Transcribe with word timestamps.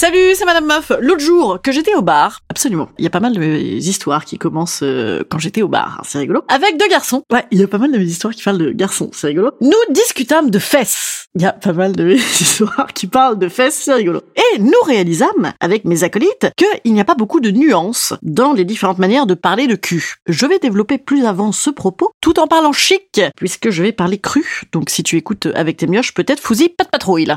Salut, 0.00 0.34
c'est 0.34 0.46
Madame 0.46 0.64
Meuf. 0.64 0.92
L'autre 1.02 1.20
jour 1.20 1.60
que 1.62 1.72
j'étais 1.72 1.94
au 1.94 2.00
bar, 2.00 2.40
absolument, 2.48 2.88
il 2.96 3.04
y 3.04 3.06
a 3.06 3.10
pas 3.10 3.20
mal 3.20 3.34
de 3.34 3.38
mes 3.38 3.60
histoires 3.60 4.24
qui 4.24 4.38
commencent 4.38 4.80
euh, 4.82 5.22
quand 5.28 5.38
j'étais 5.38 5.60
au 5.60 5.68
bar, 5.68 6.00
c'est 6.08 6.20
rigolo. 6.20 6.42
Avec 6.48 6.78
deux 6.78 6.88
garçons. 6.88 7.22
Ouais, 7.30 7.44
il 7.50 7.60
y 7.60 7.62
a 7.62 7.68
pas 7.68 7.76
mal 7.76 7.92
de 7.92 7.98
mes 7.98 8.04
histoires 8.04 8.32
qui 8.32 8.42
parlent 8.42 8.56
de 8.56 8.70
garçons, 8.70 9.10
c'est 9.12 9.26
rigolo. 9.26 9.50
Nous 9.60 9.72
discutâmes 9.90 10.48
de 10.48 10.58
fesses. 10.58 11.26
Il 11.34 11.42
y 11.42 11.44
a 11.44 11.52
pas 11.52 11.74
mal 11.74 11.94
de 11.94 12.04
mes 12.04 12.14
histoires 12.40 12.94
qui 12.94 13.08
parlent 13.08 13.38
de 13.38 13.50
fesses, 13.50 13.74
c'est 13.74 13.92
rigolo. 13.92 14.22
Et 14.36 14.58
nous 14.58 14.72
réalisâmes, 14.86 15.52
avec 15.60 15.84
mes 15.84 16.02
acolytes, 16.02 16.48
qu'il 16.56 16.94
n'y 16.94 17.00
a 17.02 17.04
pas 17.04 17.14
beaucoup 17.14 17.40
de 17.40 17.50
nuances 17.50 18.14
dans 18.22 18.54
les 18.54 18.64
différentes 18.64 19.00
manières 19.00 19.26
de 19.26 19.34
parler 19.34 19.66
de 19.66 19.76
cul. 19.76 20.14
Je 20.26 20.46
vais 20.46 20.58
développer 20.58 20.96
plus 20.96 21.26
avant 21.26 21.52
ce 21.52 21.68
propos, 21.68 22.10
tout 22.22 22.40
en 22.40 22.46
parlant 22.46 22.72
chic, 22.72 23.20
puisque 23.36 23.68
je 23.68 23.82
vais 23.82 23.92
parler 23.92 24.16
cru. 24.16 24.62
Donc 24.72 24.88
si 24.88 25.02
tu 25.02 25.18
écoutes 25.18 25.44
avec 25.54 25.76
tes 25.76 25.86
mioches, 25.86 26.14
peut-être 26.14 26.40
fousi, 26.40 26.70
pas 26.70 26.84
de 26.84 26.88
patrouille. 26.88 27.36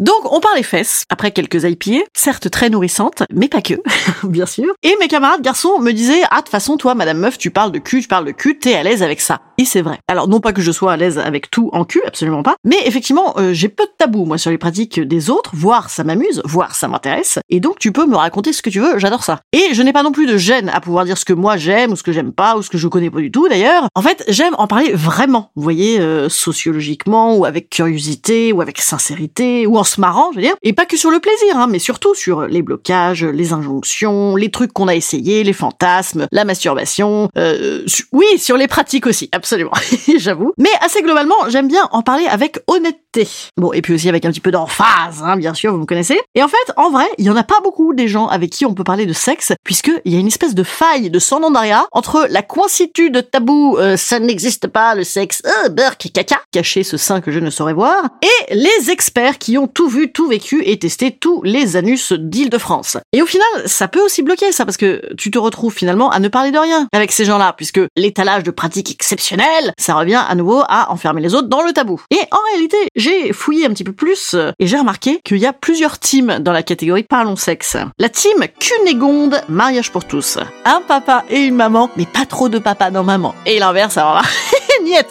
Donc, 0.00 0.32
on 0.32 0.40
parlait 0.40 0.62
fesses, 0.62 1.04
après 1.10 1.30
quelques 1.30 1.64
IPA, 1.64 2.06
certes 2.14 2.50
très 2.50 2.70
nourrissantes, 2.70 3.22
mais 3.30 3.48
pas 3.48 3.60
que, 3.60 3.74
bien 4.26 4.46
sûr. 4.46 4.72
Et 4.82 4.96
mes 4.98 5.08
camarades 5.08 5.42
garçons 5.42 5.78
me 5.78 5.92
disaient, 5.92 6.22
ah, 6.30 6.36
de 6.36 6.40
toute 6.40 6.48
façon, 6.48 6.78
toi, 6.78 6.94
madame 6.94 7.18
meuf, 7.18 7.36
tu 7.36 7.50
parles 7.50 7.70
de 7.70 7.78
cul, 7.78 8.00
tu 8.00 8.08
parles 8.08 8.24
de 8.24 8.30
cul, 8.30 8.58
t'es 8.58 8.74
à 8.74 8.82
l'aise 8.82 9.02
avec 9.02 9.20
ça. 9.20 9.42
Et 9.58 9.66
c'est 9.66 9.82
vrai. 9.82 9.98
Alors, 10.08 10.26
non 10.26 10.40
pas 10.40 10.54
que 10.54 10.62
je 10.62 10.72
sois 10.72 10.94
à 10.94 10.96
l'aise 10.96 11.18
avec 11.18 11.50
tout 11.50 11.68
en 11.74 11.84
cul, 11.84 12.00
absolument 12.06 12.42
pas, 12.42 12.54
mais 12.64 12.78
effectivement, 12.86 13.34
euh, 13.36 13.52
j'ai 13.52 13.68
peu 13.68 13.84
de 13.84 13.90
tabou, 13.98 14.24
moi, 14.24 14.38
sur 14.38 14.50
les 14.50 14.56
pratiques 14.56 14.98
des 14.98 15.28
autres, 15.28 15.50
voire 15.52 15.90
ça 15.90 16.02
m'amuse, 16.02 16.40
voire 16.46 16.74
ça 16.74 16.88
m'intéresse, 16.88 17.38
et 17.50 17.60
donc 17.60 17.78
tu 17.78 17.92
peux 17.92 18.06
me 18.06 18.16
raconter 18.16 18.54
ce 18.54 18.62
que 18.62 18.70
tu 18.70 18.80
veux, 18.80 18.98
j'adore 18.98 19.22
ça. 19.22 19.40
Et 19.52 19.74
je 19.74 19.82
n'ai 19.82 19.92
pas 19.92 20.02
non 20.02 20.12
plus 20.12 20.26
de 20.26 20.38
gêne 20.38 20.70
à 20.70 20.80
pouvoir 20.80 21.04
dire 21.04 21.18
ce 21.18 21.26
que 21.26 21.34
moi 21.34 21.58
j'aime, 21.58 21.92
ou 21.92 21.96
ce 21.96 22.02
que 22.02 22.12
j'aime 22.12 22.32
pas, 22.32 22.56
ou 22.56 22.62
ce 22.62 22.70
que 22.70 22.78
je 22.78 22.88
connais 22.88 23.10
pas 23.10 23.20
du 23.20 23.30
tout, 23.30 23.50
d'ailleurs. 23.50 23.86
En 23.94 24.00
fait, 24.00 24.24
j'aime 24.28 24.54
en 24.56 24.66
parler 24.66 24.92
vraiment, 24.94 25.50
vous 25.56 25.62
voyez, 25.62 26.00
euh, 26.00 26.30
sociologiquement, 26.30 27.36
ou 27.36 27.44
avec 27.44 27.68
curiosité, 27.68 28.54
ou 28.54 28.62
avec 28.62 28.80
sincérité, 28.80 29.66
ou 29.66 29.76
en 29.76 29.84
marrant, 29.98 30.30
je 30.32 30.36
veux 30.36 30.42
dire. 30.42 30.54
Et 30.62 30.72
pas 30.72 30.86
que 30.86 30.96
sur 30.96 31.10
le 31.10 31.20
plaisir, 31.20 31.56
hein, 31.56 31.66
mais 31.68 31.78
surtout 31.78 32.14
sur 32.14 32.42
les 32.42 32.62
blocages, 32.62 33.24
les 33.24 33.52
injonctions, 33.52 34.36
les 34.36 34.50
trucs 34.50 34.72
qu'on 34.72 34.88
a 34.88 34.94
essayés, 34.94 35.44
les 35.44 35.52
fantasmes, 35.52 36.26
la 36.32 36.44
masturbation. 36.44 37.28
Euh, 37.36 37.84
oui, 38.12 38.26
sur 38.38 38.56
les 38.56 38.68
pratiques 38.68 39.06
aussi, 39.06 39.28
absolument, 39.32 39.72
j'avoue. 40.18 40.52
Mais 40.58 40.70
assez 40.80 41.02
globalement, 41.02 41.36
j'aime 41.48 41.68
bien 41.68 41.88
en 41.92 42.02
parler 42.02 42.26
avec 42.26 42.58
honnêteté. 42.66 43.28
Bon, 43.56 43.72
et 43.72 43.82
puis 43.82 43.94
aussi 43.94 44.08
avec 44.08 44.24
un 44.24 44.30
petit 44.30 44.40
peu 44.40 44.50
d'emphase, 44.50 45.22
hein, 45.24 45.36
bien 45.36 45.54
sûr, 45.54 45.72
vous 45.72 45.80
me 45.80 45.86
connaissez. 45.86 46.20
Et 46.34 46.42
en 46.42 46.48
fait, 46.48 46.72
en 46.76 46.90
vrai, 46.90 47.06
il 47.18 47.24
y 47.24 47.30
en 47.30 47.36
a 47.36 47.42
pas 47.42 47.60
beaucoup 47.62 47.94
des 47.94 48.08
gens 48.08 48.28
avec 48.28 48.50
qui 48.50 48.66
on 48.66 48.74
peut 48.74 48.84
parler 48.84 49.06
de 49.06 49.12
sexe, 49.12 49.52
puisque 49.64 49.90
il 50.04 50.12
y 50.12 50.16
a 50.16 50.20
une 50.20 50.26
espèce 50.26 50.54
de 50.54 50.62
faille 50.62 51.10
de 51.10 51.18
sondandaria 51.18 51.86
entre 51.92 52.26
la 52.30 52.42
coincitude 52.42 53.28
tabou, 53.30 53.76
euh, 53.78 53.96
ça 53.96 54.18
n'existe 54.20 54.68
pas, 54.68 54.94
le 54.94 55.04
sexe, 55.04 55.42
euh, 55.44 55.68
burk, 55.68 56.10
caca, 56.14 56.40
cacher 56.52 56.82
ce 56.82 56.96
sein 56.96 57.20
que 57.20 57.32
je 57.32 57.40
ne 57.40 57.50
saurais 57.50 57.74
voir, 57.74 58.04
et 58.22 58.54
les 58.54 58.90
experts 58.90 59.38
qui 59.38 59.58
ont 59.58 59.66
tout 59.66 59.79
vu, 59.88 60.12
tout 60.12 60.26
vécu 60.28 60.62
et 60.64 60.78
testé 60.78 61.10
tous 61.10 61.42
les 61.42 61.76
anus 61.76 62.12
d'Île-de-France. 62.12 62.98
Et 63.12 63.22
au 63.22 63.26
final, 63.26 63.46
ça 63.66 63.88
peut 63.88 64.00
aussi 64.00 64.22
bloquer 64.22 64.52
ça, 64.52 64.64
parce 64.64 64.76
que 64.76 65.02
tu 65.16 65.30
te 65.30 65.38
retrouves 65.38 65.74
finalement 65.74 66.10
à 66.10 66.18
ne 66.18 66.28
parler 66.28 66.50
de 66.50 66.58
rien 66.58 66.88
avec 66.92 67.12
ces 67.12 67.24
gens-là, 67.24 67.54
puisque 67.56 67.80
l'étalage 67.96 68.42
de 68.42 68.50
pratiques 68.50 68.90
exceptionnelles, 68.90 69.72
ça 69.78 69.94
revient 69.94 70.22
à 70.28 70.34
nouveau 70.34 70.62
à 70.68 70.90
enfermer 70.92 71.20
les 71.20 71.34
autres 71.34 71.48
dans 71.48 71.62
le 71.62 71.72
tabou. 71.72 72.00
Et 72.10 72.20
en 72.30 72.38
réalité, 72.52 72.76
j'ai 72.96 73.32
fouillé 73.32 73.66
un 73.66 73.70
petit 73.70 73.84
peu 73.84 73.92
plus 73.92 74.34
euh, 74.34 74.52
et 74.58 74.66
j'ai 74.66 74.78
remarqué 74.78 75.20
qu'il 75.24 75.38
y 75.38 75.46
a 75.46 75.52
plusieurs 75.52 75.98
teams 75.98 76.38
dans 76.40 76.52
la 76.52 76.62
catégorie 76.62 77.04
Parlons 77.04 77.36
sexe. 77.36 77.76
La 77.98 78.08
team 78.08 78.44
Cunégonde, 78.58 79.42
mariage 79.48 79.90
pour 79.90 80.04
tous. 80.04 80.38
Un 80.64 80.80
papa 80.80 81.24
et 81.30 81.40
une 81.40 81.56
maman, 81.56 81.90
mais 81.96 82.06
pas 82.06 82.26
trop 82.26 82.48
de 82.48 82.58
papa 82.58 82.90
dans 82.90 83.04
maman. 83.04 83.34
Et 83.46 83.58
l'inverse, 83.58 83.96
alors 83.96 84.14
là. 84.14 84.22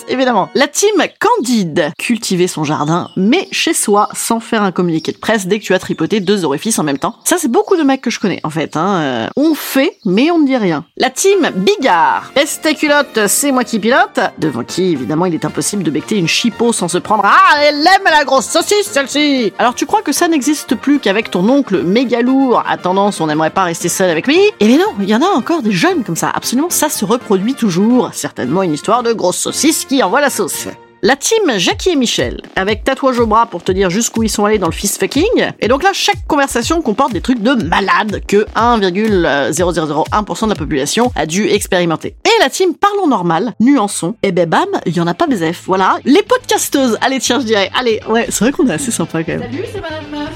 Évidemment. 0.08 0.50
La 0.56 0.68
team 0.68 0.90
Candide. 1.20 1.92
Cultiver 1.98 2.48
son 2.48 2.64
jardin, 2.64 3.10
mais 3.16 3.48
chez 3.52 3.74
soi, 3.74 4.10
sans 4.14 4.40
faire 4.40 4.64
un 4.64 4.72
communiqué 4.72 5.12
de 5.12 5.18
presse 5.18 5.48
dès 5.48 5.60
que 5.60 5.64
tu 5.64 5.74
as 5.74 5.80
tripoté 5.80 6.20
deux 6.20 6.46
orifices 6.46 6.80
en 6.80 6.84
même 6.84 6.98
temps. 6.98 7.16
Ça, 7.24 7.38
c'est 7.40 7.52
beaucoup 7.52 7.76
de 7.76 7.84
mecs 7.84 8.02
que 8.02 8.10
je 8.10 8.20
connais, 8.20 8.40
en 8.44 8.50
fait. 8.50 8.76
Hein. 8.76 9.00
Euh, 9.00 9.28
on 9.36 9.54
fait, 9.54 9.98
mais 10.06 10.32
on 10.32 10.40
ne 10.40 10.46
dit 10.46 10.58
rien. 10.58 10.86
La 10.98 11.10
team 11.10 11.50
Bigard. 11.56 12.32
Est 12.36 12.76
culotte, 12.76 13.28
c'est 13.28 13.52
moi 13.52 13.64
qui 13.64 13.80
pilote. 13.80 14.20
Devant 14.38 14.64
qui, 14.64 14.92
évidemment, 14.92 15.26
il 15.26 15.34
est 15.34 15.46
impossible 15.46 15.84
de 15.84 15.92
becter 15.92 16.18
une 16.18 16.28
chipot 16.28 16.74
sans 16.74 16.88
se 16.88 16.98
prendre 16.98 17.24
Ah, 17.26 17.58
elle 17.62 17.80
aime 17.80 18.06
la 18.06 18.24
grosse 18.26 18.48
saucisse, 18.48 18.90
celle-ci 18.92 19.54
Alors, 19.58 19.76
tu 19.76 19.86
crois 19.86 20.02
que 20.02 20.12
ça 20.12 20.28
n'existe 20.28 20.76
plus 20.76 21.00
qu'avec 21.00 21.32
ton 21.32 21.48
oncle 21.50 21.84
méga 21.84 22.22
lourd 22.22 22.64
à 22.68 22.78
tendance, 22.78 23.22
on 23.22 23.28
n'aimerait 23.28 23.50
pas 23.50 23.64
rester 23.64 23.90
seul 23.90 24.10
avec 24.10 24.28
lui 24.28 24.40
Eh 24.60 24.68
bien 24.68 24.78
non, 24.78 24.94
il 25.00 25.10
y 25.10 25.16
en 25.16 25.22
a 25.22 25.28
encore 25.28 25.62
des 25.62 25.72
jeunes 25.72 26.04
comme 26.04 26.16
ça. 26.16 26.32
Absolument, 26.34 26.70
ça 26.70 26.90
se 26.90 27.06
reproduit 27.06 27.54
toujours. 27.54 28.10
Certainement 28.14 28.64
une 28.64 28.74
histoire 28.74 29.04
de 29.04 29.14
grosse 29.14 29.38
saucisse 29.38 29.69
qui 29.70 30.02
envoie 30.04 30.22
la 30.22 30.30
sauce. 30.30 30.68
La 31.02 31.16
team 31.16 31.58
Jackie 31.58 31.92
et 31.92 31.96
Michel, 31.96 32.42
avec 32.58 32.84
tatouage 32.84 33.20
au 33.20 33.28
bras 33.28 33.46
pour 33.46 33.64
te 33.64 33.72
dire 33.72 33.90
jusqu'où 33.90 34.24
ils 34.24 34.30
sont 34.30 34.44
allés 34.44 34.58
dans 34.58 34.68
le 34.68 34.74
fist 34.74 35.00
fucking. 35.00 35.52
Et 35.62 35.68
donc 35.70 35.84
là, 35.84 35.92
chaque 35.94 36.26
conversation 36.28 36.82
comporte 36.82 37.14
des 37.14 37.22
trucs 37.22 37.42
de 37.42 37.54
malade 37.54 38.22
que 38.28 38.46
1,0001% 38.56 40.44
de 40.44 40.50
la 40.50 40.56
population 40.56 41.12
a 41.16 41.26
dû 41.26 41.48
expérimenter. 41.48 42.16
Et 42.26 42.42
la 42.42 42.50
team 42.50 42.74
Parlons 42.76 43.08
Normal, 43.08 43.54
nuançons, 43.62 44.16
et 44.24 44.34
ben 44.34 44.50
bam, 44.50 44.68
il 44.86 44.98
y 44.98 45.00
en 45.00 45.08
a 45.08 45.14
pas 45.14 45.28
BZF, 45.28 45.64
voilà. 45.68 46.00
Les 46.04 46.24
podcasteuses, 46.24 46.98
allez 47.00 47.20
tiens, 47.20 47.40
je 47.40 47.46
dirais, 47.46 47.70
allez, 47.80 48.02
ouais, 48.10 48.26
c'est 48.30 48.44
vrai 48.44 48.52
qu'on 48.52 48.68
est 48.68 48.74
assez 48.74 48.92
sympa 48.92 49.24
quand 49.24 49.38
même. 49.38 49.42
Salut, 49.44 49.64
c'est 49.72 49.82
Madame 49.82 50.10
Meuf. 50.12 50.30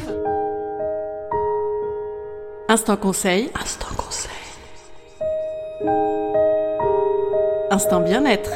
Instant 2.70 2.96
conseil. 2.96 3.50
Instant 3.60 3.88
conseil. 3.98 4.30
Instant 7.72 8.00
bien-être. 8.00 8.52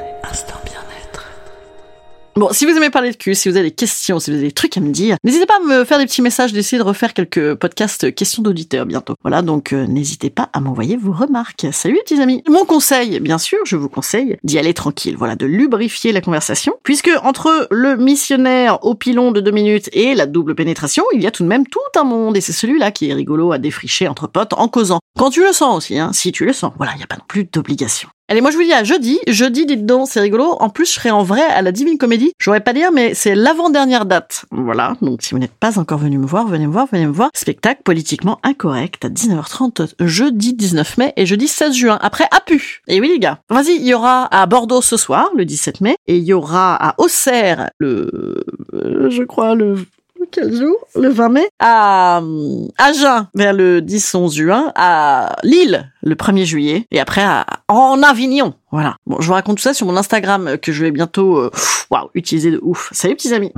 Bon, 2.38 2.50
si 2.52 2.68
vous 2.68 2.78
aimez 2.78 2.92
parler 2.92 3.10
de 3.10 3.18
cul, 3.18 3.34
si 3.34 3.50
vous 3.50 3.58
avez 3.58 3.70
des 3.70 3.76
questions, 3.76 4.20
si 4.20 4.30
vous 4.30 4.38
avez 4.38 4.46
des 4.46 4.52
trucs 4.52 4.78
à 4.78 4.80
me 4.80 4.92
dire, 4.92 5.18
n'hésitez 5.24 5.48
pas 5.48 5.56
à 5.56 5.68
me 5.68 5.84
faire 5.86 5.98
des 5.98 6.06
petits 6.06 6.22
messages, 6.22 6.54
d'essayer 6.54 6.78
de 6.78 6.84
refaire 6.84 7.16
quelques 7.16 7.56
podcasts 7.56 8.14
questions 8.14 8.44
d'auditeurs 8.44 8.86
bientôt. 8.86 9.16
Voilà, 9.24 9.42
donc 9.42 9.74
euh, 9.74 9.88
n'hésitez 9.88 10.30
pas 10.30 10.48
à 10.54 10.60
m'envoyer 10.60 10.98
vos 10.98 11.14
remarques. 11.14 11.66
Salut 11.72 11.98
petits 12.06 12.22
amis. 12.22 12.44
Mon 12.48 12.64
conseil, 12.64 13.20
bien 13.22 13.40
sûr, 13.40 13.58
je 13.66 13.76
vous 13.76 13.90
conseille 13.90 14.38
d'y 14.44 14.60
aller 14.60 14.76
tranquille, 14.76 15.16
voilà, 15.18 15.36
de 15.36 15.48
lubrifier 15.48 16.12
la 16.12 16.22
conversation, 16.22 16.76
puisque 16.84 17.10
entre 17.24 17.68
le 17.72 17.98
missionnaire 17.98 18.86
au 18.86 18.94
pilon 18.94 19.32
de 19.32 19.42
deux 19.42 19.50
minutes 19.50 19.90
et 19.94 20.14
la 20.14 20.28
double 20.28 20.54
pénétration, 20.54 21.06
il 21.16 21.24
y 21.24 21.26
a 21.26 21.32
tout 21.32 21.42
de 21.42 21.48
même 21.48 21.66
tout 21.66 21.80
un 22.00 22.04
monde, 22.04 22.38
et 22.38 22.42
c'est 22.42 22.54
celui-là 22.54 22.92
qui 22.92 23.10
est 23.10 23.16
rigolo 23.16 23.52
à 23.52 23.58
défricher 23.58 24.08
entre 24.08 24.28
potes 24.28 24.54
en 24.54 24.68
causant. 24.68 25.00
Quand 25.18 25.32
tu 25.32 25.44
le 25.44 25.54
sens 25.54 25.76
aussi, 25.76 25.98
hein, 25.98 26.12
si 26.14 26.32
tu 26.32 26.46
le 26.46 26.54
sens. 26.54 26.72
Voilà, 26.78 26.92
il 26.94 26.98
n'y 26.98 27.04
a 27.04 27.08
pas 27.08 27.16
non 27.16 27.26
plus 27.28 27.46
d'obligation. 27.46 28.10
Allez, 28.30 28.42
moi 28.42 28.52
je 28.52 28.58
vous 28.58 28.64
dis 28.64 28.74
à 28.74 28.84
jeudi. 28.84 29.20
Jeudi, 29.28 29.66
dites 29.66 29.86
donc, 29.86 30.10
c'est 30.10 30.20
rigolo. 30.20 30.58
En 30.60 30.70
plus, 30.70 30.86
je 30.86 30.92
serai 30.92 31.12
en 31.12 31.24
vrai 31.24 31.44
à 31.44 31.62
la 31.62 31.72
Divine 31.72 31.98
Comédie. 31.98 32.34
J'aurais 32.40 32.60
pas 32.60 32.74
dire, 32.74 32.92
mais 32.92 33.14
c'est 33.14 33.36
l'avant-dernière 33.36 34.06
date. 34.06 34.44
Voilà. 34.52 34.98
Donc 35.02 35.22
si 35.22 35.34
vous 35.34 35.40
n'êtes 35.40 35.54
pas 35.54 35.80
encore 35.80 36.00
venu 36.00 36.18
me 36.18 36.26
voir, 36.26 36.46
venez 36.46 36.68
me 36.68 36.72
voir, 36.74 36.88
venez 36.92 37.08
me 37.08 37.14
voir. 37.14 37.30
Spectacle 37.34 37.84
politiquement 37.86 38.40
incorrect 38.44 39.06
à 39.06 39.10
19h30 39.10 39.94
jeudi 40.02 40.54
19 40.54 40.98
mai 40.98 41.14
et 41.16 41.26
jeudi 41.26 41.48
16 41.48 41.74
juin. 41.74 41.98
Après, 42.02 42.26
à 42.32 42.42
pu. 42.42 42.82
Et 42.90 43.00
oui 43.00 43.08
les 43.08 43.20
gars. 43.20 43.40
Vas-y, 43.50 43.76
il 43.76 43.88
y 43.88 43.94
aura 43.94 44.26
à 44.26 44.46
Bordeaux 44.46 44.82
ce 44.82 44.98
soir, 44.98 45.30
le 45.34 45.46
17 45.46 45.80
mai, 45.80 45.96
et 46.08 46.18
il 46.18 46.24
y 46.24 46.34
aura 46.34 46.76
à 46.76 46.96
Auxerre 46.98 47.70
le, 47.78 48.44
euh, 48.74 49.10
je 49.10 49.24
crois 49.24 49.56
le 49.56 49.86
quel 50.32 50.54
jour? 50.54 50.76
Le 50.96 51.10
20 51.10 51.30
mai? 51.30 51.48
À 51.60 52.22
Agen, 52.78 53.28
vers 53.34 53.54
le 53.54 53.82
10-11 53.82 54.34
juin. 54.34 54.72
À 54.76 55.36
Lille, 55.44 55.92
le 56.02 56.16
1er 56.16 56.46
juillet. 56.46 56.88
Et 56.92 57.00
après, 57.00 57.24
à, 57.24 57.46
en 57.68 58.02
Avignon. 58.04 58.54
Voilà. 58.72 58.96
Bon, 59.06 59.18
je 59.20 59.28
vous 59.28 59.34
raconte 59.34 59.58
tout 59.58 59.64
ça 59.64 59.74
sur 59.74 59.86
mon 59.88 59.98
Instagram 59.98 60.58
que 60.62 60.72
je 60.72 60.84
vais 60.84 60.92
bientôt, 60.92 61.38
euh, 61.38 61.52
utiliser 62.14 62.52
de 62.52 62.60
ouf. 62.62 62.90
Salut 62.92 63.16
petits 63.16 63.34
amis 63.34 63.52